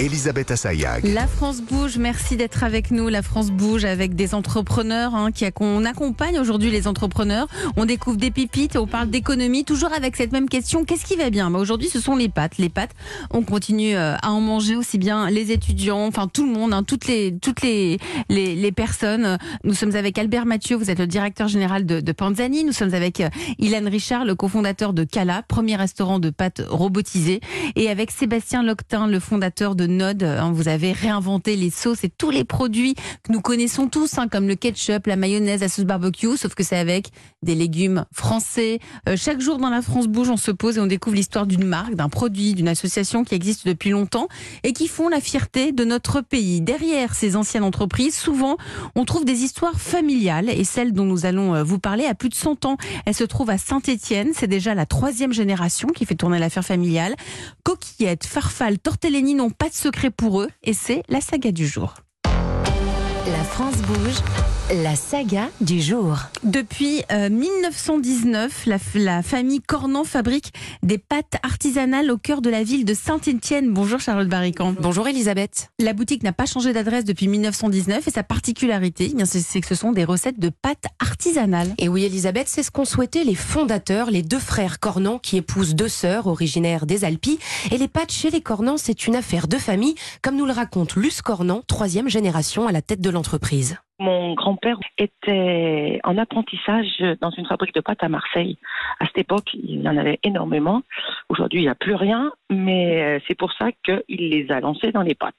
Elisabeth 0.00 0.50
Assayag. 0.50 1.04
La 1.04 1.26
France 1.26 1.60
bouge, 1.60 1.98
merci 1.98 2.38
d'être 2.38 2.64
avec 2.64 2.90
nous. 2.90 3.08
La 3.08 3.20
France 3.20 3.50
bouge 3.50 3.84
avec 3.84 4.14
des 4.14 4.34
entrepreneurs 4.34 5.14
hein, 5.14 5.30
qui 5.30 5.44
on 5.60 5.84
accompagne 5.84 6.38
aujourd'hui 6.38 6.70
les 6.70 6.88
entrepreneurs. 6.88 7.48
On 7.76 7.84
découvre 7.84 8.16
des 8.16 8.30
pépites 8.30 8.76
on 8.76 8.86
parle 8.86 9.10
d'économie, 9.10 9.62
toujours 9.62 9.92
avec 9.92 10.16
cette 10.16 10.32
même 10.32 10.48
question 10.48 10.86
qu'est-ce 10.86 11.04
qui 11.04 11.16
va 11.16 11.28
bien? 11.28 11.50
Bah, 11.50 11.58
Aujourd'hui, 11.58 11.90
ce 11.90 12.00
sont 12.00 12.16
les 12.16 12.30
pâtes. 12.30 12.56
Les 12.56 12.70
pâtes, 12.70 12.92
on 13.30 13.42
continue 13.42 13.94
euh, 13.94 14.14
à 14.22 14.30
en 14.30 14.40
manger 14.40 14.74
aussi 14.74 14.96
bien 14.96 15.28
les 15.28 15.52
étudiants, 15.52 16.06
enfin 16.06 16.28
tout 16.32 16.46
le 16.46 16.52
monde, 16.52 16.72
hein, 16.72 16.82
toutes 16.82 17.06
les 17.06 17.36
toutes 17.36 17.60
les, 17.60 17.98
les, 18.30 18.72
personnes. 18.72 19.36
Nous 19.64 19.74
sommes 19.74 19.94
avec 19.96 20.16
Albert 20.16 20.46
Mathieu, 20.46 20.76
vous 20.76 20.90
êtes 20.90 20.98
le 20.98 21.06
directeur 21.06 21.46
général 21.46 21.84
de, 21.84 22.00
de 22.00 22.12
Panzani. 22.12 22.64
Nous 22.64 22.72
sommes 22.72 22.94
avec 22.94 23.20
euh, 23.20 23.28
Ilan 23.58 23.90
Richard, 23.90 24.24
le 24.24 24.34
cofondateur 24.34 24.94
de 24.94 25.04
Cala, 25.04 25.42
premier 25.46 25.76
restaurant 25.76 26.18
de 26.20 26.30
pâtes 26.30 26.62
robotisé, 26.66 27.40
et 27.76 27.90
avec 27.90 28.10
Sébastien 28.10 28.62
Loctin, 28.62 29.06
le 29.06 29.20
fondateur 29.20 29.74
de 29.74 29.89
Node. 29.90 30.22
Hein, 30.22 30.52
vous 30.52 30.68
avez 30.68 30.92
réinventé 30.92 31.56
les 31.56 31.70
sauces 31.70 32.04
et 32.04 32.08
tous 32.08 32.30
les 32.30 32.44
produits 32.44 32.94
que 33.22 33.32
nous 33.32 33.40
connaissons 33.40 33.88
tous, 33.88 34.18
hein, 34.18 34.28
comme 34.28 34.48
le 34.48 34.54
ketchup, 34.54 35.06
la 35.06 35.16
mayonnaise, 35.16 35.60
la 35.60 35.68
sauce 35.68 35.84
barbecue, 35.84 36.36
sauf 36.36 36.54
que 36.54 36.62
c'est 36.62 36.76
avec 36.76 37.08
des 37.42 37.54
légumes 37.54 38.04
français. 38.12 38.78
Euh, 39.08 39.16
chaque 39.16 39.40
jour 39.40 39.58
dans 39.58 39.70
la 39.70 39.82
France 39.82 40.08
bouge, 40.08 40.30
on 40.30 40.36
se 40.36 40.50
pose 40.50 40.78
et 40.78 40.80
on 40.80 40.86
découvre 40.86 41.16
l'histoire 41.16 41.46
d'une 41.46 41.64
marque, 41.64 41.94
d'un 41.94 42.08
produit, 42.08 42.54
d'une 42.54 42.68
association 42.68 43.24
qui 43.24 43.34
existe 43.34 43.66
depuis 43.66 43.90
longtemps 43.90 44.28
et 44.62 44.72
qui 44.72 44.88
font 44.88 45.08
la 45.08 45.20
fierté 45.20 45.72
de 45.72 45.84
notre 45.84 46.20
pays. 46.20 46.60
Derrière 46.60 47.14
ces 47.14 47.36
anciennes 47.36 47.64
entreprises, 47.64 48.16
souvent, 48.16 48.56
on 48.94 49.04
trouve 49.04 49.24
des 49.24 49.42
histoires 49.42 49.80
familiales 49.80 50.50
et 50.50 50.64
celle 50.64 50.92
dont 50.92 51.04
nous 51.04 51.26
allons 51.26 51.54
euh, 51.54 51.62
vous 51.62 51.78
parler 51.78 52.04
a 52.04 52.14
plus 52.14 52.28
de 52.28 52.34
100 52.34 52.64
ans. 52.64 52.76
Elle 53.06 53.14
se 53.14 53.24
trouve 53.24 53.50
à 53.50 53.58
Saint-Étienne. 53.58 54.30
C'est 54.34 54.46
déjà 54.46 54.74
la 54.74 54.86
troisième 54.86 55.32
génération 55.32 55.88
qui 55.88 56.04
fait 56.06 56.14
tourner 56.14 56.38
l'affaire 56.38 56.64
familiale. 56.64 57.16
Coquillettes, 57.64 58.26
farfalle, 58.26 58.78
tortellini 58.78 59.34
n'ont 59.34 59.50
pas 59.50 59.68
de 59.68 59.74
secret 59.80 60.10
pour 60.10 60.42
eux 60.42 60.50
et 60.62 60.74
c'est 60.74 61.02
la 61.08 61.22
saga 61.22 61.52
du 61.52 61.66
jour. 61.66 61.94
La 62.24 63.44
France 63.44 63.78
bouge. 63.78 64.59
La 64.72 64.94
saga 64.94 65.48
du 65.60 65.82
jour. 65.82 66.16
Depuis 66.44 67.02
1919, 67.10 68.68
euh, 68.68 68.78
la, 68.94 69.20
famille 69.20 69.60
Cornan 69.60 70.04
fabrique 70.04 70.52
des 70.84 70.96
pâtes 70.96 71.38
artisanales 71.42 72.08
au 72.08 72.18
cœur 72.18 72.40
de 72.40 72.50
la 72.50 72.62
ville 72.62 72.84
de 72.84 72.94
Saint-Étienne. 72.94 73.72
Bonjour 73.72 73.98
Charlotte 73.98 74.28
Barrican. 74.28 74.76
Bonjour 74.80 75.08
Elisabeth. 75.08 75.72
La 75.80 75.92
boutique 75.92 76.22
n'a 76.22 76.32
pas 76.32 76.46
changé 76.46 76.72
d'adresse 76.72 77.04
depuis 77.04 77.26
1919 77.26 78.06
et 78.06 78.10
sa 78.12 78.22
particularité, 78.22 79.12
eh 79.18 79.24
c'est 79.24 79.60
que 79.60 79.66
ce 79.66 79.74
sont 79.74 79.90
des 79.90 80.04
recettes 80.04 80.38
de 80.38 80.50
pâtes 80.50 80.86
artisanales. 81.00 81.74
Et 81.78 81.88
oui 81.88 82.04
Elisabeth, 82.04 82.46
c'est 82.46 82.62
ce 82.62 82.70
qu'ont 82.70 82.84
souhaité 82.84 83.24
les 83.24 83.34
fondateurs, 83.34 84.12
les 84.12 84.22
deux 84.22 84.38
frères 84.38 84.78
Cornan 84.78 85.18
qui 85.18 85.36
épousent 85.36 85.74
deux 85.74 85.88
sœurs 85.88 86.28
originaires 86.28 86.86
des 86.86 87.04
Alpes. 87.04 87.40
Et 87.72 87.76
les 87.76 87.88
pâtes 87.88 88.12
chez 88.12 88.30
les 88.30 88.40
Cornan, 88.40 88.76
c'est 88.76 89.08
une 89.08 89.16
affaire 89.16 89.48
de 89.48 89.58
famille, 89.58 89.96
comme 90.22 90.36
nous 90.36 90.46
le 90.46 90.52
raconte 90.52 90.94
Luce 90.94 91.22
Cornan, 91.22 91.62
troisième 91.66 92.08
génération 92.08 92.68
à 92.68 92.72
la 92.72 92.82
tête 92.82 93.00
de 93.00 93.10
l'entreprise. 93.10 93.76
Mon 94.00 94.32
grand-père 94.32 94.78
était 94.96 96.00
en 96.04 96.16
apprentissage 96.16 97.04
dans 97.20 97.28
une 97.28 97.44
fabrique 97.44 97.74
de 97.74 97.82
pâtes 97.82 98.02
à 98.02 98.08
Marseille. 98.08 98.56
À 98.98 99.04
cette 99.04 99.18
époque, 99.18 99.50
il 99.52 99.82
y 99.82 99.88
en 99.88 99.96
avait 99.98 100.18
énormément. 100.22 100.80
Aujourd'hui, 101.28 101.60
il 101.60 101.64
n'y 101.64 101.68
a 101.68 101.74
plus 101.74 101.94
rien, 101.94 102.32
mais 102.48 103.02
euh, 103.02 103.18
c'est 103.28 103.34
pour 103.34 103.52
ça 103.52 103.66
qu'il 103.84 104.02
les 104.08 104.50
a 104.50 104.60
lancés 104.60 104.90
dans 104.90 105.02
les 105.02 105.14
pâtes. 105.14 105.34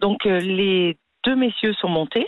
Donc, 0.00 0.26
euh, 0.26 0.40
les 0.40 0.98
deux 1.24 1.36
messieurs 1.36 1.74
sont 1.74 1.88
montés 1.88 2.26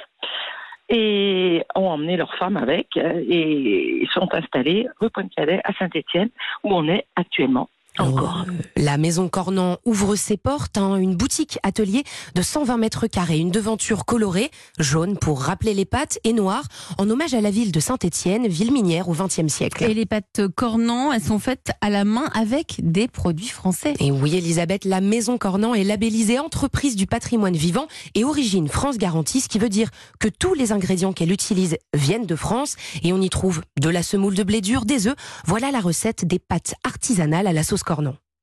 et 0.89 1.65
ont 1.75 1.89
emmené 1.89 2.17
leur 2.17 2.33
femme 2.37 2.57
avec 2.57 2.97
euh, 2.97 3.25
et 3.29 4.07
sont 4.13 4.33
installés 4.33 4.87
rue 5.01 5.11
Pointe-Cadet 5.11 5.61
à 5.65 5.73
Saint-Étienne 5.73 6.31
où 6.63 6.73
on 6.73 6.87
est 6.87 7.07
actuellement 7.17 7.69
encore. 7.99 8.47
La 8.77 8.99
maison 8.99 9.29
Cornan 9.29 9.79
ouvre 9.85 10.17
ses 10.17 10.37
portes, 10.37 10.79
hein, 10.79 10.97
une 10.97 11.15
boutique 11.15 11.59
atelier 11.63 12.03
de 12.35 12.43
120 12.43 12.77
mètres 12.77 13.07
carrés, 13.07 13.39
une 13.39 13.51
devanture 13.51 14.05
colorée, 14.05 14.51
jaune 14.79 15.17
pour 15.17 15.41
rappeler 15.41 15.75
les 15.75 15.85
pâtes 15.85 16.19
et 16.25 16.33
noire, 16.33 16.65
en 16.99 17.09
hommage 17.09 17.35
à 17.35 17.41
la 17.41 17.51
ville 17.51 17.73
de 17.73 17.81
Saint-Étienne, 17.81 18.49
ville 18.49 18.73
minière 18.73 19.09
au 19.09 19.15
XXe 19.15 19.49
siècle. 19.49 19.85
Et 19.85 19.95
les 19.95 20.07
pâtes 20.07 20.43
Cornan, 20.57 21.13
elles 21.13 21.23
sont 21.23 21.39
faites 21.39 21.73
à 21.81 21.91
la 21.91 22.05
main 22.05 22.29
avec 22.35 22.81
des 22.83 23.07
produits 23.07 23.49
français. 23.49 23.95
Et 24.01 24.11
oui, 24.11 24.37
Elisabeth, 24.37 24.85
la 24.85 25.01
maison 25.01 25.39
Cornan 25.39 25.75
est 25.75 25.85
labellisée 25.85 26.39
entreprise 26.39 26.97
du 26.97 27.07
patrimoine 27.07 27.57
vivant 27.57 27.87
et 28.15 28.25
origine 28.25 28.69
France 28.69 28.99
Garantie, 28.99 29.41
ce 29.41 29.49
qui 29.49 29.59
veut 29.59 29.69
dire 29.69 29.91
que 30.19 30.29
tous 30.29 30.55
les 30.55 30.73
ingrédients 30.73 31.13
qu'elle 31.13 31.33
utilise 31.33 31.77
viennent 31.95 32.27
de 32.27 32.37
France 32.37 32.77
et 33.03 33.13
on 33.13 33.21
y 33.21 33.31
trouve 33.31 33.63
de 33.81 33.89
la 33.89 34.03
semoule 34.03 34.35
de 34.35 34.43
blé 34.43 34.61
dur, 34.61 34.85
des 34.85 35.07
œufs. 35.07 35.17
Voilà 35.47 35.71
la 35.71 35.81
recette 35.81 36.25
des 36.25 36.39
pâtes 36.39 36.75
artisanales 36.83 37.47
à 37.47 37.53
la 37.53 37.63
sauce 37.63 37.84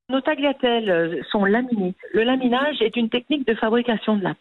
Nos 0.08 0.20
tagliatelles 0.20 0.90
euh, 0.90 1.22
sont 1.30 1.44
laminées. 1.44 1.94
Le 2.12 2.22
laminage 2.22 2.82
est 2.82 2.96
une 2.96 3.08
technique 3.08 3.46
de 3.46 3.54
fabrication 3.54 4.16
de 4.16 4.24
la 4.24 4.34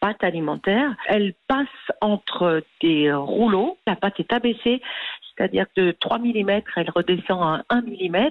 pâte 0.00 0.22
alimentaire. 0.22 0.94
Elle 1.08 1.34
passe 1.48 1.66
entre 2.00 2.62
des 2.80 3.12
rouleaux. 3.12 3.78
La 3.86 3.96
pâte 3.96 4.20
est 4.20 4.32
abaissée, 4.32 4.80
c'est-à-dire 5.36 5.66
de 5.76 5.94
3 6.00 6.18
mm, 6.18 6.62
elle 6.76 6.90
redescend 6.90 7.42
à 7.42 7.64
1 7.70 7.82
mm. 7.82 8.30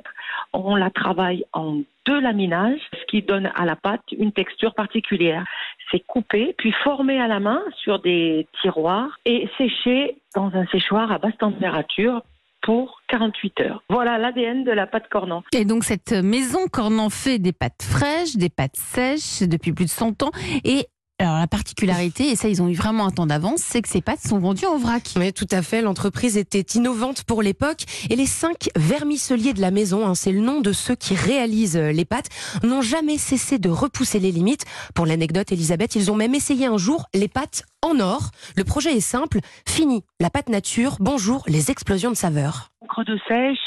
On 0.53 0.75
la 0.75 0.89
travaille 0.89 1.43
en 1.53 1.81
deux 2.05 2.19
laminages, 2.19 2.81
ce 2.93 3.05
qui 3.05 3.21
donne 3.21 3.51
à 3.55 3.65
la 3.65 3.75
pâte 3.75 4.03
une 4.17 4.31
texture 4.31 4.73
particulière. 4.73 5.43
C'est 5.91 6.05
coupé, 6.05 6.55
puis 6.57 6.71
formé 6.71 7.19
à 7.19 7.27
la 7.27 7.39
main 7.39 7.61
sur 7.77 7.99
des 7.99 8.47
tiroirs 8.61 9.19
et 9.25 9.49
séché 9.57 10.17
dans 10.35 10.53
un 10.55 10.65
séchoir 10.67 11.11
à 11.11 11.17
basse 11.17 11.37
température 11.37 12.21
pour 12.65 13.01
48 13.09 13.59
heures. 13.61 13.83
Voilà 13.89 14.17
l'ADN 14.17 14.63
de 14.63 14.71
la 14.71 14.87
pâte 14.87 15.07
Cornan. 15.09 15.43
Et 15.53 15.65
donc 15.65 15.83
cette 15.83 16.11
maison 16.11 16.67
Cornan 16.71 17.11
fait 17.11 17.37
des 17.37 17.53
pâtes 17.53 17.83
fraîches, 17.83 18.35
des 18.37 18.49
pâtes 18.49 18.75
sèches 18.75 19.43
depuis 19.43 19.71
plus 19.71 19.85
de 19.85 19.89
100 19.89 20.23
ans 20.23 20.31
et 20.63 20.87
alors 21.17 21.37
la 21.37 21.47
particularité, 21.47 22.29
et 22.29 22.35
ça 22.35 22.49
ils 22.49 22.61
ont 22.61 22.67
eu 22.67 22.73
vraiment 22.73 23.05
un 23.05 23.11
temps 23.11 23.25
d'avance, 23.25 23.61
c'est 23.61 23.81
que 23.81 23.87
ces 23.87 24.01
pâtes 24.01 24.19
sont 24.19 24.37
vendues 24.37 24.65
en 24.65 24.77
vrac. 24.77 25.13
Oui, 25.15 25.31
tout 25.31 25.47
à 25.49 25.61
fait. 25.61 25.81
L'entreprise 25.81 26.37
était 26.37 26.77
innovante 26.77 27.23
pour 27.23 27.41
l'époque. 27.41 27.85
Et 28.09 28.17
les 28.17 28.25
cinq 28.25 28.67
vermiceliers 28.75 29.53
de 29.53 29.61
la 29.61 29.71
maison, 29.71 30.05
hein, 30.05 30.13
c'est 30.13 30.33
le 30.33 30.41
nom 30.41 30.59
de 30.59 30.73
ceux 30.73 30.95
qui 30.95 31.15
réalisent 31.15 31.77
euh, 31.77 31.93
les 31.93 32.03
pâtes, 32.03 32.29
n'ont 32.63 32.81
jamais 32.81 33.17
cessé 33.17 33.59
de 33.59 33.69
repousser 33.69 34.19
les 34.19 34.31
limites. 34.31 34.65
Pour 34.93 35.05
l'anecdote, 35.05 35.53
Elisabeth, 35.53 35.95
ils 35.95 36.11
ont 36.11 36.15
même 36.15 36.35
essayé 36.35 36.65
un 36.65 36.77
jour 36.77 37.05
les 37.13 37.29
pâtes 37.29 37.63
en 37.81 37.99
or. 38.01 38.31
Le 38.57 38.65
projet 38.65 38.91
est 38.91 38.99
simple. 38.99 39.39
Fini 39.67 40.03
la 40.19 40.29
pâte 40.29 40.49
nature. 40.49 40.97
Bonjour 40.99 41.43
les 41.47 41.71
explosions 41.71 42.09
de 42.09 42.17
saveurs. 42.17 42.71
Creux 42.89 43.05
de 43.05 43.17
sèche, 43.27 43.57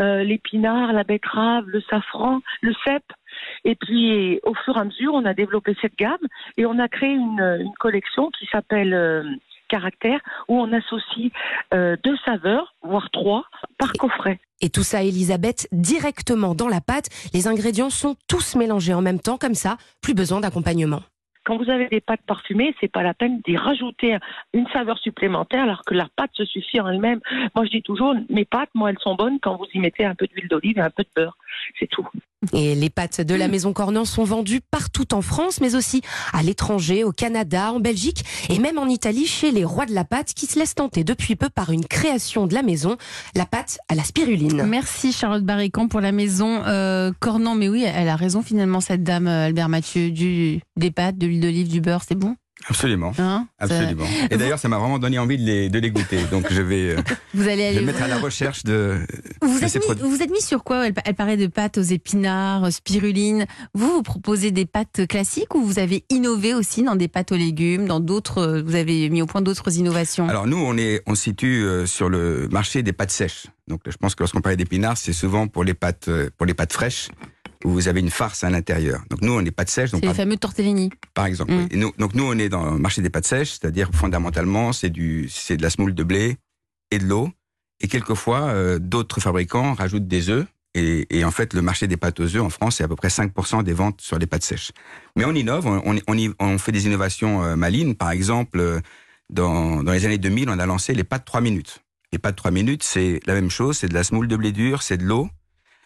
euh, 0.00 0.24
l'épinard, 0.24 0.92
la 0.92 1.04
betterave, 1.04 1.64
le 1.66 1.82
safran, 1.82 2.40
le 2.62 2.72
cèpe. 2.84 3.12
Et 3.64 3.74
puis, 3.74 4.40
au 4.42 4.54
fur 4.54 4.76
et 4.76 4.80
à 4.80 4.84
mesure, 4.84 5.14
on 5.14 5.24
a 5.24 5.34
développé 5.34 5.74
cette 5.80 5.96
gamme 5.96 6.18
et 6.56 6.66
on 6.66 6.78
a 6.78 6.88
créé 6.88 7.10
une, 7.10 7.72
collection 7.78 8.30
qui 8.30 8.46
s'appelle 8.46 8.94
euh, 8.94 9.22
Caractère, 9.68 10.20
où 10.48 10.60
on 10.60 10.72
associe 10.72 11.30
euh, 11.72 11.96
deux 12.04 12.16
saveurs, 12.24 12.74
voire 12.82 13.10
trois, 13.10 13.44
par 13.78 13.92
coffret. 13.92 14.38
Et 14.60 14.70
tout 14.70 14.82
ça, 14.82 15.02
Elisabeth, 15.02 15.68
directement 15.72 16.54
dans 16.54 16.68
la 16.68 16.80
pâte. 16.80 17.08
Les 17.32 17.48
ingrédients 17.48 17.90
sont 17.90 18.16
tous 18.28 18.56
mélangés 18.56 18.94
en 18.94 19.02
même 19.02 19.20
temps, 19.20 19.38
comme 19.38 19.54
ça, 19.54 19.76
plus 20.00 20.14
besoin 20.14 20.40
d'accompagnement 20.40 21.00
quand 21.44 21.58
vous 21.58 21.70
avez 21.70 21.88
des 21.88 22.00
pâtes 22.00 22.22
parfumées, 22.26 22.74
c'est 22.80 22.90
pas 22.90 23.02
la 23.02 23.14
peine 23.14 23.40
d'y 23.46 23.56
rajouter 23.56 24.16
une 24.52 24.66
saveur 24.68 24.98
supplémentaire 24.98 25.62
alors 25.62 25.84
que 25.84 25.94
la 25.94 26.08
pâte 26.16 26.30
se 26.34 26.44
suffit 26.44 26.80
en 26.80 26.88
elle-même. 26.88 27.20
Moi, 27.54 27.66
je 27.66 27.70
dis 27.70 27.82
toujours, 27.82 28.14
mes 28.30 28.44
pâtes, 28.44 28.70
moi, 28.74 28.90
elles 28.90 28.98
sont 29.00 29.14
bonnes 29.14 29.38
quand 29.40 29.56
vous 29.56 29.66
y 29.74 29.78
mettez 29.78 30.04
un 30.04 30.14
peu 30.14 30.26
d'huile 30.26 30.48
d'olive 30.48 30.78
et 30.78 30.82
un 30.82 30.90
peu 30.90 31.02
de 31.02 31.08
beurre. 31.14 31.36
C'est 31.78 31.88
tout. 31.88 32.06
Et 32.52 32.74
les 32.74 32.90
pâtes 32.90 33.20
de 33.20 33.34
la 33.34 33.48
Maison 33.48 33.72
Cornan 33.72 34.04
sont 34.04 34.24
vendues 34.24 34.60
partout 34.60 35.14
en 35.14 35.22
France, 35.22 35.60
mais 35.60 35.74
aussi 35.74 36.02
à 36.32 36.42
l'étranger, 36.42 37.04
au 37.04 37.12
Canada, 37.12 37.72
en 37.72 37.80
Belgique 37.80 38.24
et 38.50 38.58
même 38.58 38.78
en 38.78 38.86
Italie 38.86 39.26
chez 39.26 39.50
les 39.50 39.64
rois 39.64 39.86
de 39.86 39.94
la 39.94 40.04
pâte 40.04 40.34
qui 40.34 40.46
se 40.46 40.58
laissent 40.58 40.74
tenter 40.74 41.04
depuis 41.04 41.36
peu 41.36 41.48
par 41.48 41.70
une 41.70 41.86
création 41.86 42.46
de 42.46 42.54
la 42.54 42.62
maison, 42.62 42.96
la 43.34 43.46
pâte 43.46 43.78
à 43.88 43.94
la 43.94 44.04
spiruline. 44.04 44.64
Merci 44.64 45.12
Charlotte 45.12 45.44
Barrican 45.44 45.88
pour 45.88 46.00
la 46.00 46.12
Maison 46.12 46.62
euh, 46.66 47.12
Cornan. 47.18 47.54
Mais 47.54 47.68
oui, 47.68 47.84
elle 47.84 48.08
a 48.08 48.16
raison 48.16 48.42
finalement 48.42 48.80
cette 48.80 49.02
dame 49.02 49.26
euh, 49.26 49.46
Albert 49.46 49.68
Mathieu, 49.68 50.10
du, 50.10 50.60
des 50.76 50.90
pâtes, 50.90 51.16
de 51.16 51.26
l'huile 51.26 51.40
d'olive, 51.40 51.68
du 51.68 51.80
beurre, 51.80 52.02
c'est 52.06 52.14
bon? 52.14 52.36
Absolument. 52.68 53.12
Hein, 53.18 53.46
Absolument. 53.58 54.04
Et 54.30 54.36
d'ailleurs, 54.36 54.58
ça 54.58 54.68
m'a 54.68 54.78
vraiment 54.78 54.98
donné 54.98 55.18
envie 55.18 55.36
de 55.36 55.44
les, 55.44 55.68
de 55.68 55.78
les 55.78 55.90
goûter. 55.90 56.22
Donc, 56.30 56.46
je 56.50 56.62
vais 56.62 56.90
euh, 56.90 57.02
vous 57.34 57.48
allez 57.48 57.80
mettre 57.80 58.02
à 58.02 58.08
la 58.08 58.18
recherche 58.18 58.64
de, 58.64 58.98
vous 59.42 59.62
êtes 59.62 59.68
ces 59.68 59.78
mis, 59.78 59.84
produits. 59.84 60.04
Vous 60.08 60.22
êtes 60.22 60.30
mis 60.30 60.40
sur 60.40 60.64
quoi 60.64 60.86
elle, 60.86 60.94
elle, 61.04 61.14
parlait 61.14 61.36
de 61.36 61.46
pâtes 61.46 61.78
aux 61.78 61.82
épinards, 61.82 62.72
spiruline. 62.72 63.46
Vous, 63.74 63.88
vous 63.88 64.02
proposez 64.02 64.50
des 64.50 64.66
pâtes 64.66 65.06
classiques 65.06 65.54
ou 65.54 65.62
vous 65.62 65.78
avez 65.78 66.04
innové 66.10 66.54
aussi 66.54 66.82
dans 66.82 66.96
des 66.96 67.08
pâtes 67.08 67.32
aux 67.32 67.36
légumes, 67.36 67.86
dans 67.86 68.00
d'autres, 68.00 68.62
vous 68.64 68.74
avez 68.74 69.08
mis 69.10 69.22
au 69.22 69.26
point 69.26 69.42
d'autres 69.42 69.76
innovations? 69.76 70.28
Alors, 70.28 70.46
nous, 70.46 70.58
on, 70.58 70.76
est, 70.76 71.02
on 71.06 71.14
se 71.14 71.22
situe 71.24 71.64
euh, 71.64 71.86
sur 71.86 72.08
le 72.08 72.48
marché 72.50 72.82
des 72.82 72.92
pâtes 72.92 73.10
sèches. 73.10 73.46
Donc, 73.68 73.80
je 73.86 73.96
pense 73.96 74.14
que 74.14 74.22
lorsqu'on 74.22 74.40
parle 74.40 74.56
d'épinards, 74.56 74.96
c'est 74.96 75.12
souvent 75.12 75.48
pour 75.48 75.64
les 75.64 75.74
pâtes, 75.74 76.08
euh, 76.08 76.30
pour 76.36 76.46
les 76.46 76.54
pâtes 76.54 76.72
fraîches 76.72 77.08
où 77.64 77.70
vous 77.70 77.88
avez 77.88 78.00
une 78.00 78.10
farce 78.10 78.44
à 78.44 78.50
l'intérieur. 78.50 79.02
Donc 79.10 79.22
nous, 79.22 79.32
on 79.32 79.42
n'est 79.42 79.50
pas 79.50 79.64
de 79.64 79.70
sèche. 79.70 79.90
C'est 79.90 80.04
les 80.04 80.14
fameux 80.14 80.36
tortellini. 80.36 80.90
Par 81.14 81.26
exemple. 81.26 81.52
Mm. 81.52 81.68
Et 81.70 81.76
nous, 81.76 81.92
donc 81.98 82.14
nous, 82.14 82.24
on 82.24 82.38
est 82.38 82.48
dans 82.48 82.72
le 82.72 82.78
marché 82.78 83.02
des 83.02 83.10
pâtes 83.10 83.26
sèches, 83.26 83.52
c'est-à-dire 83.52 83.90
fondamentalement, 83.92 84.72
c'est 84.72 84.90
du, 84.90 85.28
c'est 85.30 85.56
de 85.56 85.62
la 85.62 85.70
semoule 85.70 85.94
de 85.94 86.02
blé 86.04 86.36
et 86.90 86.98
de 86.98 87.06
l'eau. 87.06 87.30
Et 87.80 87.88
quelquefois, 87.88 88.42
euh, 88.42 88.78
d'autres 88.78 89.20
fabricants 89.20 89.74
rajoutent 89.74 90.06
des 90.06 90.30
œufs 90.30 90.46
Et, 90.74 91.06
et, 91.10 91.24
en 91.24 91.30
fait, 91.30 91.54
le 91.54 91.62
marché 91.62 91.86
des 91.86 91.96
pâtes 91.96 92.20
aux 92.20 92.36
œufs 92.36 92.42
en 92.42 92.50
France, 92.50 92.76
c'est 92.76 92.84
à 92.84 92.88
peu 92.88 92.96
près 92.96 93.08
5% 93.08 93.62
des 93.62 93.72
ventes 93.72 94.00
sur 94.00 94.18
les 94.18 94.26
pâtes 94.26 94.44
sèches. 94.44 94.72
Mais 95.16 95.24
on 95.24 95.32
innove, 95.32 95.66
on, 95.66 95.82
on, 95.86 95.98
on, 96.06 96.34
on 96.38 96.58
fait 96.58 96.72
des 96.72 96.86
innovations 96.86 97.42
euh, 97.42 97.56
malines. 97.56 97.94
Par 97.94 98.10
exemple, 98.10 98.60
euh, 98.60 98.80
dans, 99.30 99.82
dans, 99.82 99.92
les 99.92 100.04
années 100.04 100.18
2000, 100.18 100.50
on 100.50 100.58
a 100.58 100.66
lancé 100.66 100.94
les 100.94 101.04
pâtes 101.04 101.24
3 101.24 101.40
minutes. 101.40 101.80
Les 102.12 102.18
pâtes 102.18 102.36
3 102.36 102.50
minutes, 102.50 102.82
c'est 102.82 103.20
la 103.26 103.34
même 103.34 103.50
chose, 103.50 103.78
c'est 103.78 103.88
de 103.88 103.94
la 103.94 104.04
semoule 104.04 104.28
de 104.28 104.36
blé 104.36 104.52
dur, 104.52 104.82
c'est 104.82 104.98
de 104.98 105.04
l'eau, 105.04 105.28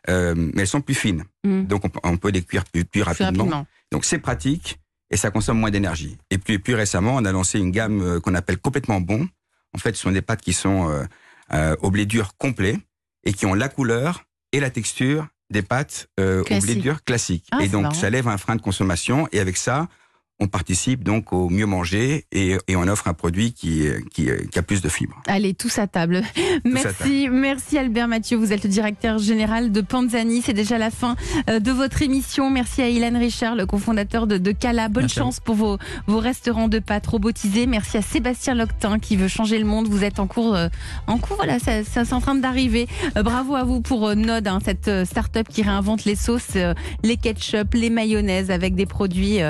euh, 0.08 0.34
mais 0.36 0.62
elles 0.62 0.68
sont 0.68 0.80
plus 0.80 0.94
fines. 0.94 1.24
Mmh. 1.44 1.64
Donc 1.64 1.84
on, 1.84 1.90
on, 2.02 2.16
peut 2.16 2.30
les 2.30 2.42
cuire 2.42 2.64
plus, 2.64 2.84
plus 2.84 3.02
rapidement. 3.02 3.44
rapidement. 3.44 3.66
Donc 3.92 4.04
c'est 4.04 4.18
pratique 4.18 4.78
et 5.10 5.16
ça 5.16 5.30
consomme 5.30 5.58
moins 5.58 5.70
d'énergie. 5.70 6.18
Et 6.30 6.38
puis 6.38 6.58
plus 6.58 6.74
récemment, 6.74 7.16
on 7.16 7.24
a 7.24 7.32
lancé 7.32 7.58
une 7.58 7.70
gamme 7.70 8.02
euh, 8.02 8.20
qu'on 8.20 8.34
appelle 8.34 8.58
complètement 8.58 9.00
bon. 9.00 9.28
En 9.74 9.78
fait, 9.78 9.94
ce 9.96 10.02
sont 10.02 10.12
des 10.12 10.22
pâtes 10.22 10.40
qui 10.40 10.52
sont 10.52 10.88
euh, 10.88 11.04
euh, 11.52 11.76
au 11.80 11.90
blé 11.90 12.06
dur 12.06 12.36
complet 12.36 12.78
et 13.24 13.32
qui 13.32 13.46
ont 13.46 13.54
la 13.54 13.68
couleur 13.68 14.24
et 14.52 14.60
la 14.60 14.70
texture 14.70 15.28
des 15.50 15.62
pâtes 15.62 16.08
euh, 16.20 16.42
au 16.50 16.60
blé 16.60 16.74
dur 16.74 17.02
classique. 17.04 17.46
Ah, 17.50 17.62
et 17.62 17.68
donc, 17.68 17.94
ça 17.94 18.10
lève 18.10 18.28
un 18.28 18.38
frein 18.38 18.56
de 18.56 18.62
consommation. 18.62 19.28
Et 19.32 19.40
avec 19.40 19.56
ça, 19.56 19.88
on 20.40 20.46
participe 20.46 21.02
donc 21.02 21.32
au 21.32 21.48
mieux 21.48 21.66
manger 21.66 22.24
et, 22.30 22.56
et 22.68 22.76
on 22.76 22.82
offre 22.82 23.08
un 23.08 23.14
produit 23.14 23.52
qui, 23.52 23.88
qui, 24.12 24.28
qui, 24.50 24.58
a 24.58 24.62
plus 24.62 24.80
de 24.80 24.88
fibres. 24.88 25.20
Allez, 25.26 25.52
tous 25.52 25.78
à 25.78 25.88
table. 25.88 26.22
Merci, 26.64 26.86
à 26.86 26.92
table. 26.92 27.30
merci 27.32 27.78
Albert 27.78 28.06
Mathieu. 28.06 28.36
Vous 28.36 28.52
êtes 28.52 28.62
le 28.62 28.68
directeur 28.68 29.18
général 29.18 29.72
de 29.72 29.80
Panzani. 29.80 30.42
C'est 30.42 30.52
déjà 30.52 30.78
la 30.78 30.90
fin 30.90 31.16
euh, 31.50 31.58
de 31.58 31.72
votre 31.72 32.02
émission. 32.02 32.50
Merci 32.50 32.82
à 32.82 32.88
Ilan 32.88 33.18
Richard, 33.18 33.56
le 33.56 33.66
cofondateur 33.66 34.26
de, 34.26 34.38
de 34.38 34.52
Cala. 34.52 34.88
Bonne 34.88 35.04
merci 35.04 35.16
chance 35.16 35.40
pour 35.40 35.56
vos, 35.56 35.78
vos 36.06 36.20
restaurants 36.20 36.68
de 36.68 36.78
pâtes 36.78 37.06
robotisés. 37.08 37.66
Merci 37.66 37.96
à 37.96 38.02
Sébastien 38.02 38.54
Loctin 38.54 39.00
qui 39.00 39.16
veut 39.16 39.28
changer 39.28 39.58
le 39.58 39.64
monde. 39.64 39.88
Vous 39.88 40.04
êtes 40.04 40.20
en 40.20 40.28
cours, 40.28 40.54
euh, 40.54 40.68
en 41.08 41.18
cours, 41.18 41.36
voilà, 41.36 41.58
ça, 41.58 41.82
ça 41.82 42.04
c'est 42.04 42.14
en 42.14 42.20
train 42.20 42.36
d'arriver. 42.36 42.86
Euh, 43.16 43.24
bravo 43.24 43.56
à 43.56 43.64
vous 43.64 43.80
pour 43.80 44.14
Node, 44.14 44.46
hein, 44.46 44.60
cette 44.64 44.90
start-up 45.04 45.48
qui 45.48 45.62
réinvente 45.62 46.04
les 46.04 46.14
sauces, 46.14 46.56
les 47.02 47.16
ketchup, 47.16 47.74
les 47.74 47.90
mayonnaises 47.90 48.52
avec 48.52 48.76
des 48.76 48.86
produits 48.86 49.40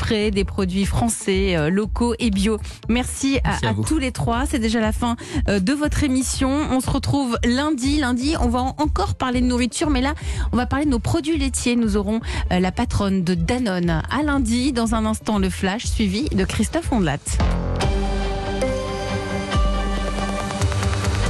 frais, 0.00 0.30
des 0.30 0.44
produits 0.44 0.86
français, 0.86 1.56
euh, 1.56 1.68
locaux 1.68 2.14
et 2.18 2.30
bio. 2.30 2.58
Merci, 2.88 3.38
Merci 3.44 3.64
à, 3.64 3.68
à, 3.68 3.70
à 3.72 3.74
tous 3.86 3.98
les 3.98 4.12
trois. 4.12 4.46
C'est 4.46 4.58
déjà 4.58 4.80
la 4.80 4.92
fin 4.92 5.16
euh, 5.48 5.60
de 5.60 5.72
votre 5.72 6.04
émission. 6.04 6.50
On 6.70 6.80
se 6.80 6.88
retrouve 6.88 7.38
lundi. 7.44 7.98
Lundi, 7.98 8.34
on 8.40 8.48
va 8.48 8.60
encore 8.78 9.14
parler 9.14 9.40
de 9.40 9.46
nourriture, 9.46 9.90
mais 9.90 10.00
là, 10.00 10.14
on 10.52 10.56
va 10.56 10.66
parler 10.66 10.86
de 10.86 10.90
nos 10.90 10.98
produits 10.98 11.36
laitiers. 11.36 11.76
Nous 11.76 11.96
aurons 11.96 12.20
euh, 12.50 12.60
la 12.60 12.72
patronne 12.72 13.24
de 13.24 13.34
Danone 13.34 14.02
à 14.10 14.22
lundi. 14.22 14.72
Dans 14.72 14.94
un 14.94 15.04
instant, 15.04 15.38
le 15.38 15.50
flash 15.50 15.84
suivi 15.84 16.28
de 16.30 16.44
Christophe 16.44 16.90
Ondelat. 16.92 17.18